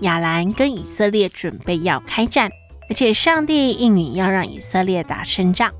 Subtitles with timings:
[0.00, 2.50] 亚兰跟以色列准备要开战，
[2.88, 5.70] 而且上帝应允要让以色列打胜仗。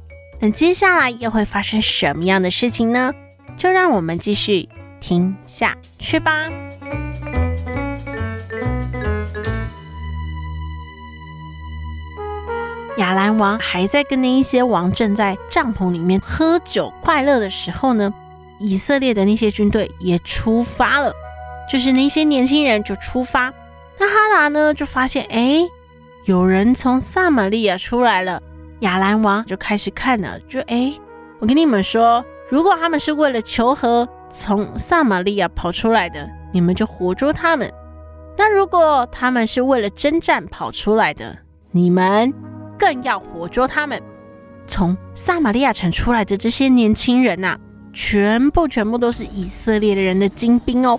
[0.41, 3.12] 那接下来又会发生什么样的事情呢？
[3.56, 4.69] 就让我们继续
[5.01, 6.48] 听下去吧。
[12.97, 18.12] 亚兰王还在跟那一些王正在帐篷里面喝酒快乐的时候呢，
[18.59, 21.11] 以色列的那些军队也出发了，
[21.70, 23.53] 就是那些年轻人就出发。
[24.01, 25.61] 那哈达呢，就发现哎，
[26.25, 28.43] 有人从撒玛利亚出来了。
[28.81, 30.91] 亚兰王就开始看了，就哎，
[31.39, 37.69] 我跟你们说，如果他们是为了求和从撒玛利亚跑出来的，你们就活捉他们；
[38.39, 41.37] 那如果他们是为了征战跑出来的，
[41.71, 42.33] 你们
[42.78, 44.03] 更要活捉他们。
[44.67, 47.59] 从撒玛利亚城出来的这些年轻人呐、啊，
[47.93, 50.98] 全部全部都是以色列的人的精兵哦。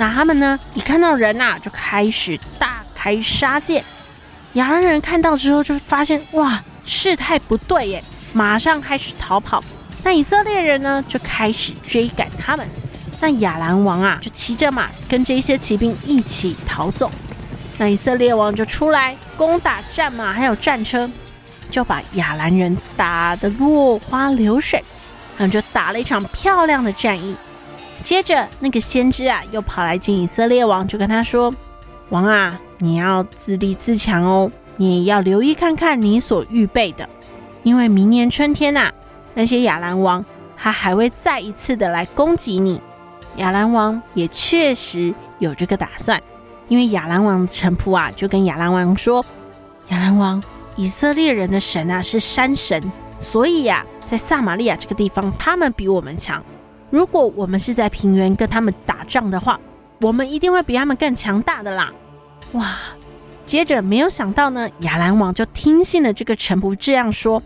[0.00, 0.58] 那他们呢？
[0.72, 3.84] 一看到人呐、啊，就开始大开杀戒。
[4.54, 9.62] 亚兰人看到之后，就发现哇，事态不对耶，马上开始逃跑。
[10.02, 12.66] 那以色列人呢，就开始追赶他们。
[13.20, 17.12] 那亚兰王啊，就骑着马跟这些骑兵一起逃走。
[17.76, 21.10] 那以色列王就出来攻打战马还有战车，
[21.70, 24.82] 就把亚兰人打得落花流水。
[25.36, 27.36] 他们就打了一场漂亮的战役。
[28.02, 31.54] 接着，那个先知啊，又跑来见以色列王，就跟他说
[32.10, 37.08] ：“王啊，你要自立自强哦，你也要留意看看你所预备的，
[37.62, 38.90] 因为明年春天呐，
[39.34, 40.24] 那些亚兰王
[40.56, 42.80] 他还会再一次的来攻击你。”
[43.36, 46.20] 亚兰王也确实有这个打算，
[46.68, 49.24] 因为亚兰王的臣仆啊，就跟亚兰王说
[49.88, 50.42] ：“亚兰王，
[50.74, 52.82] 以色列人的神啊是山神，
[53.20, 56.42] 所以呀，在撒玛利亚这个地方，他们比我们强。”
[56.90, 59.58] 如果我们是在平原跟他们打仗的话，
[60.00, 61.92] 我们一定会比他们更强大的啦！
[62.52, 62.76] 哇！
[63.46, 67.42] 接着没有想到呢，亚兰王就听信了这个臣仆这样说，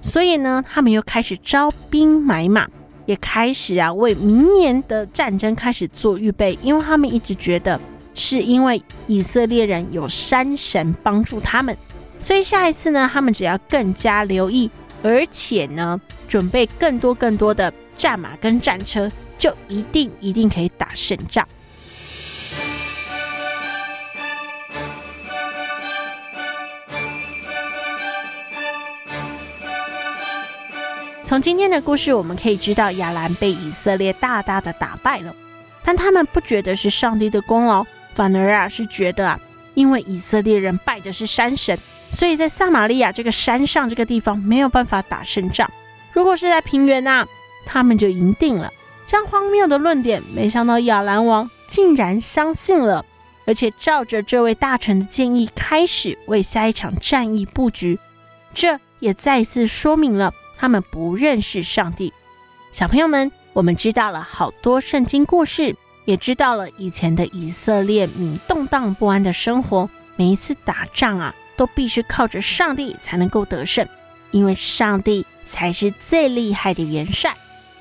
[0.00, 2.68] 所以呢，他们又开始招兵买马，
[3.06, 7.80] 也开始啊为明年的战争开始做预备，因为他们一直觉得
[8.14, 11.76] 是因为以色列人有山神帮助他们，
[12.20, 14.70] 所以下一次呢，他们只要更加留意，
[15.02, 17.72] 而且呢，准备更多更多的。
[17.96, 21.44] 战马跟战车就一定一定可以打胜仗。
[31.24, 35.34] 从今天的故事，我们可以知道亚兰被以色列大大的打败了，
[35.82, 37.84] 但他们不觉得是上帝的功劳，
[38.14, 39.40] 反而啊是觉得啊，
[39.74, 41.76] 因为以色列人拜的是山神，
[42.08, 45.70] 所以在撒玛利亚这个山上这个地方没有办法打胜仗。
[46.12, 47.26] 如果是在平原啊。
[47.70, 48.72] 他们就赢定了，
[49.06, 53.04] 这样荒谬的论点，没想到亚兰王竟然相信了，
[53.44, 57.98] 而且照着这位大臣的建议，开始为下一场战役布局。
[58.54, 62.10] 这也再次说明了他们不认识上帝。
[62.72, 65.76] 小朋友们，我们知道了好多圣经故事，
[66.06, 69.90] 也知道了以前的以色列民动荡不安的生活。
[70.16, 73.86] 每一次打仗啊，都必须靠着上帝才能够得胜，
[74.30, 77.36] 因为上帝才是最厉害的元帅。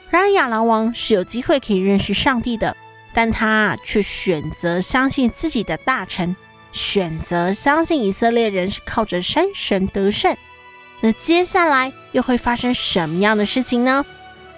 [0.10, 2.76] 然而亚兰王是有机会可以认识上帝的，
[3.14, 6.36] 但他却选择相信自己的大臣，
[6.72, 10.36] 选择相信以色列人是靠着山神得胜。
[11.02, 14.04] 那接下来又会发生什么样的事情呢？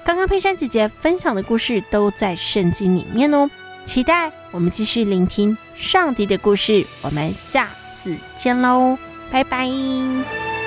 [0.05, 3.49] 刚刚佩珊姐姐分享的故事都在圣经里面哦，
[3.85, 6.85] 期待我们继续聆听上帝的故事。
[7.01, 8.97] 我们下次见喽，
[9.31, 10.58] 拜拜。